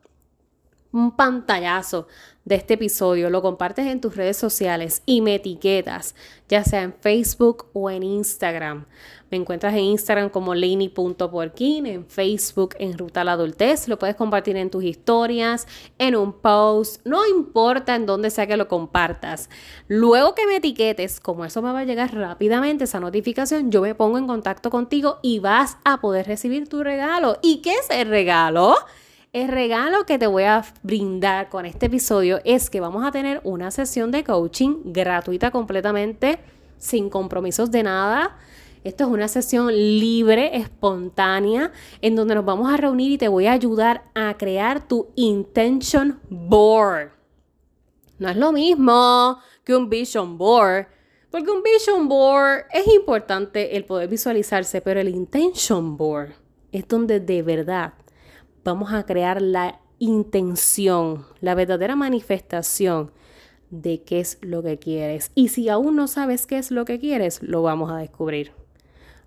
un 0.96 1.10
pantallazo 1.10 2.06
de 2.46 2.54
este 2.54 2.74
episodio, 2.74 3.28
lo 3.28 3.42
compartes 3.42 3.86
en 3.86 4.00
tus 4.00 4.16
redes 4.16 4.36
sociales 4.36 5.02
y 5.04 5.20
me 5.20 5.34
etiquetas, 5.34 6.14
ya 6.48 6.64
sea 6.64 6.82
en 6.82 6.94
Facebook 6.94 7.66
o 7.74 7.90
en 7.90 8.02
Instagram. 8.02 8.86
Me 9.30 9.36
encuentras 9.36 9.74
en 9.74 9.80
Instagram 9.80 10.30
como 10.30 10.54
Lainey.porkin, 10.54 11.86
en 11.86 12.06
Facebook 12.06 12.76
en 12.78 12.96
Ruta 12.96 13.24
la 13.24 13.32
Adultez. 13.32 13.88
Lo 13.88 13.98
puedes 13.98 14.14
compartir 14.14 14.56
en 14.56 14.70
tus 14.70 14.84
historias, 14.84 15.66
en 15.98 16.14
un 16.14 16.32
post, 16.32 17.04
no 17.04 17.26
importa 17.26 17.96
en 17.96 18.06
dónde 18.06 18.30
sea 18.30 18.46
que 18.46 18.56
lo 18.56 18.68
compartas. 18.68 19.50
Luego 19.88 20.34
que 20.34 20.46
me 20.46 20.56
etiquetes, 20.56 21.20
como 21.20 21.44
eso 21.44 21.60
me 21.60 21.72
va 21.72 21.80
a 21.80 21.84
llegar 21.84 22.14
rápidamente 22.14 22.84
esa 22.84 23.00
notificación, 23.00 23.70
yo 23.70 23.82
me 23.82 23.96
pongo 23.96 24.16
en 24.16 24.28
contacto 24.28 24.70
contigo 24.70 25.18
y 25.20 25.40
vas 25.40 25.76
a 25.84 26.00
poder 26.00 26.26
recibir 26.26 26.68
tu 26.68 26.84
regalo. 26.84 27.38
¿Y 27.42 27.60
qué 27.60 27.72
es 27.74 27.90
el 27.90 28.08
regalo? 28.08 28.76
El 29.36 29.48
regalo 29.48 30.06
que 30.06 30.18
te 30.18 30.26
voy 30.26 30.44
a 30.44 30.64
brindar 30.82 31.50
con 31.50 31.66
este 31.66 31.84
episodio 31.84 32.40
es 32.44 32.70
que 32.70 32.80
vamos 32.80 33.04
a 33.04 33.12
tener 33.12 33.42
una 33.44 33.70
sesión 33.70 34.10
de 34.10 34.24
coaching 34.24 34.76
gratuita 34.86 35.50
completamente, 35.50 36.38
sin 36.78 37.10
compromisos 37.10 37.70
de 37.70 37.82
nada. 37.82 38.38
Esto 38.82 39.04
es 39.04 39.10
una 39.10 39.28
sesión 39.28 39.74
libre, 39.74 40.56
espontánea, 40.56 41.70
en 42.00 42.16
donde 42.16 42.34
nos 42.34 42.46
vamos 42.46 42.72
a 42.72 42.78
reunir 42.78 43.12
y 43.12 43.18
te 43.18 43.28
voy 43.28 43.44
a 43.46 43.52
ayudar 43.52 44.04
a 44.14 44.38
crear 44.38 44.88
tu 44.88 45.08
intention 45.16 46.18
board. 46.30 47.10
No 48.18 48.30
es 48.30 48.38
lo 48.38 48.52
mismo 48.52 49.38
que 49.64 49.76
un 49.76 49.90
vision 49.90 50.38
board. 50.38 50.86
Porque 51.30 51.50
un 51.50 51.62
vision 51.62 52.08
board 52.08 52.64
es 52.72 52.86
importante 52.88 53.76
el 53.76 53.84
poder 53.84 54.08
visualizarse, 54.08 54.80
pero 54.80 54.98
el 54.98 55.10
intention 55.10 55.98
board 55.98 56.30
es 56.72 56.88
donde 56.88 57.20
de 57.20 57.42
verdad 57.42 57.92
vamos 58.66 58.92
a 58.92 59.04
crear 59.04 59.40
la 59.40 59.80
intención, 59.99 61.25
la 61.40 61.54
verdadera 61.54 61.96
manifestación 61.96 63.12
de 63.70 64.02
qué 64.02 64.20
es 64.20 64.38
lo 64.42 64.62
que 64.62 64.78
quieres. 64.78 65.30
Y 65.35 65.49
si 65.49 65.68
aún 65.68 65.96
no 65.96 66.08
sabes 66.08 66.46
qué 66.46 66.58
es 66.58 66.70
lo 66.70 66.85
que 66.85 66.99
quieres, 66.99 67.42
lo 67.42 67.62
vamos 67.62 67.90
a 67.90 67.96
descubrir. 67.96 68.52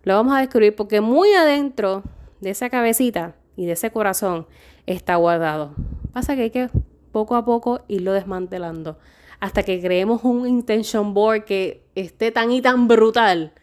Lo 0.03 0.15
vamos 0.15 0.35
a 0.35 0.39
descubrir 0.39 0.75
porque 0.75 1.01
muy 1.01 1.33
adentro 1.33 2.03
de 2.39 2.51
esa 2.51 2.69
cabecita 2.69 3.35
y 3.55 3.65
de 3.65 3.73
ese 3.73 3.91
corazón 3.91 4.45
está 4.85 5.15
guardado. 5.15 5.73
Pasa 6.13 6.35
que 6.35 6.43
hay 6.43 6.51
que 6.51 6.69
poco 7.11 7.35
a 7.35 7.43
poco 7.43 7.81
irlo 7.87 8.13
desmantelando 8.13 8.97
hasta 9.39 9.63
que 9.63 9.81
creemos 9.81 10.23
un 10.23 10.47
intention 10.47 11.13
board 11.13 11.45
que 11.45 11.85
esté 11.95 12.31
tan 12.31 12.51
y 12.51 12.61
tan 12.61 12.87
brutal 12.87 13.53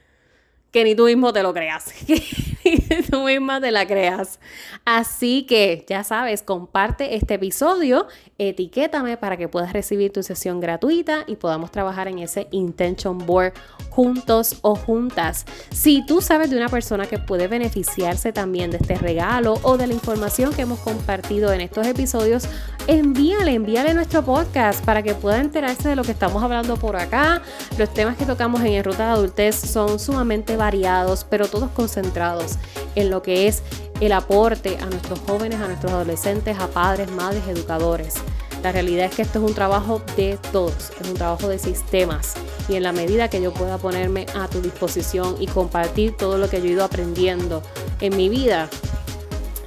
que 0.71 0.85
ni 0.85 0.95
tú 0.95 1.05
mismo 1.05 1.33
te 1.33 1.43
lo 1.43 1.53
creas. 1.53 1.93
tú 3.11 3.23
misma 3.25 3.61
te 3.61 3.71
la 3.71 3.87
creas. 3.87 4.39
Así 4.85 5.45
que 5.45 5.85
ya 5.89 6.05
sabes, 6.05 6.43
comparte 6.43 7.17
este 7.17 7.35
episodio, 7.35 8.07
etiquétame 8.39 9.17
para 9.17 9.37
que 9.37 9.49
puedas 9.49 9.73
recibir 9.73 10.13
tu 10.13 10.23
sesión 10.23 10.61
gratuita 10.61 11.25
y 11.27 11.37
podamos 11.37 11.71
trabajar 11.71 12.09
en 12.09 12.19
ese 12.19 12.49
intention 12.51 13.19
board 13.19 13.53
juntos 13.91 14.59
o 14.63 14.75
juntas. 14.75 15.47
Si 15.71 16.05
tú 16.07 16.21
sabes 16.21 16.51
de 16.51 16.57
una 16.57 16.69
persona 16.69 17.07
que 17.07 17.19
puede 17.19 17.49
beneficiarse 17.49 18.33
también 18.33 18.71
de 18.71 18.79
este 18.79 18.97
regalo 18.97 19.55
o 19.63 19.77
de 19.77 19.87
la 19.87 19.95
información 19.95 20.53
que 20.53 20.63
hemos 20.63 20.81
compartido 20.81 21.53
en 21.53 21.61
estos 21.61 21.87
episodios, 21.87 22.49
envíale, 22.87 23.55
envíale 23.55 23.95
nuestro 23.95 24.23
podcast 24.25 24.85
para 24.85 25.03
que 25.03 25.15
pueda 25.15 25.41
enterarse 25.41 25.89
de 25.89 25.97
lo 25.97 26.05
que 26.05 26.13
estamos 26.13 26.43
hablando 26.43 26.77
por 26.77 26.97
acá. 26.97 27.43
Los 27.79 27.93
temas 27.93 28.17
que 28.17 28.27
tocamos 28.27 28.61
en 28.61 28.75
el 28.75 28.85
Ruta 28.85 29.07
de 29.07 29.13
Adultez 29.13 29.57
son 29.57 29.99
sumamente 29.99 30.57
variados, 30.57 31.25
pero 31.29 31.49
todos 31.49 31.71
concentrados 31.71 32.56
en 32.97 33.11
lo 33.11 33.23
que 33.23 33.47
es 33.47 33.63
el 34.01 34.13
aporte 34.13 34.79
a 34.81 34.87
nuestros 34.87 35.21
jóvenes, 35.21 35.61
a 35.61 35.69
nuestros 35.69 35.93
adolescentes, 35.93 36.59
a 36.59 36.67
padres, 36.67 37.11
madres, 37.13 37.43
educadores. 37.49 38.15
La 38.63 38.73
realidad 38.73 39.07
es 39.07 39.15
que 39.15 39.23
esto 39.23 39.39
es 39.39 39.49
un 39.49 39.55
trabajo 39.55 40.03
de 40.17 40.39
todos, 40.51 40.91
es 41.01 41.09
un 41.09 41.15
trabajo 41.15 41.49
de 41.49 41.59
sistemas 41.59 42.35
y 42.69 42.75
en 42.75 42.83
la 42.83 42.93
medida 42.93 43.29
que 43.29 43.41
yo 43.41 43.53
pueda 43.53 43.79
ponerme 43.79 44.27
a 44.35 44.49
tu 44.49 44.61
disposición 44.61 45.37
y 45.39 45.47
compartir 45.47 46.17
todo 46.17 46.39
lo 46.39 46.51
que 46.51 46.59
yo 46.59 46.67
he 46.67 46.71
ido 46.73 46.85
aprendiendo 46.85 47.63
en 48.01 48.17
mi 48.17 48.29
vida, 48.29 48.69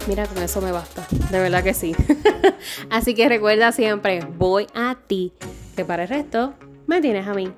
mira, 0.08 0.26
con 0.26 0.44
eso 0.44 0.60
me 0.62 0.72
basta, 0.72 1.08
de 1.32 1.40
verdad 1.40 1.64
que 1.64 1.74
sí. 1.74 1.96
Así 2.90 3.14
que 3.14 3.30
recuerda 3.30 3.72
siempre, 3.72 4.26
voy 4.38 4.68
a 4.74 4.98
ti, 5.08 5.34
que 5.76 5.86
para 5.86 6.04
el 6.04 6.10
resto 6.10 6.54
me 6.88 7.00
tienes 7.02 7.28
a 7.28 7.34
mí. 7.34 7.54